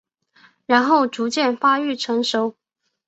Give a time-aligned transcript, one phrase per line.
[0.65, 2.55] 然后逐渐发育成熟。